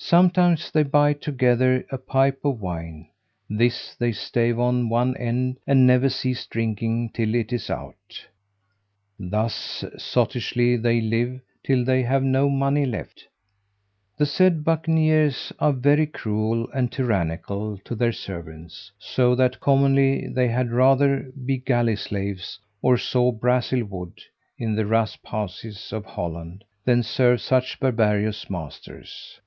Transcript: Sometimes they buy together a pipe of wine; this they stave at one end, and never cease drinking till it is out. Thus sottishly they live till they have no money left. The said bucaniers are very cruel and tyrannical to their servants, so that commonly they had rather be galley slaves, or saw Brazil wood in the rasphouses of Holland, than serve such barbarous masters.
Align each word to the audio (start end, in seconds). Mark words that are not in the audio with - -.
Sometimes 0.00 0.70
they 0.70 0.84
buy 0.84 1.12
together 1.12 1.84
a 1.90 1.98
pipe 1.98 2.44
of 2.44 2.60
wine; 2.60 3.08
this 3.50 3.96
they 3.96 4.12
stave 4.12 4.56
at 4.56 4.70
one 4.74 5.16
end, 5.16 5.58
and 5.66 5.88
never 5.88 6.08
cease 6.08 6.46
drinking 6.46 7.10
till 7.12 7.34
it 7.34 7.52
is 7.52 7.68
out. 7.68 8.26
Thus 9.18 9.84
sottishly 9.98 10.76
they 10.76 11.00
live 11.00 11.40
till 11.66 11.84
they 11.84 12.04
have 12.04 12.22
no 12.22 12.48
money 12.48 12.86
left. 12.86 13.26
The 14.16 14.24
said 14.24 14.62
bucaniers 14.62 15.52
are 15.58 15.72
very 15.72 16.06
cruel 16.06 16.70
and 16.70 16.92
tyrannical 16.92 17.76
to 17.78 17.96
their 17.96 18.12
servants, 18.12 18.92
so 19.00 19.34
that 19.34 19.58
commonly 19.58 20.28
they 20.28 20.46
had 20.46 20.70
rather 20.70 21.32
be 21.44 21.58
galley 21.58 21.96
slaves, 21.96 22.60
or 22.82 22.98
saw 22.98 23.32
Brazil 23.32 23.84
wood 23.84 24.20
in 24.58 24.76
the 24.76 24.86
rasphouses 24.86 25.92
of 25.92 26.04
Holland, 26.06 26.62
than 26.84 27.02
serve 27.02 27.40
such 27.40 27.80
barbarous 27.80 28.48
masters. 28.48 29.40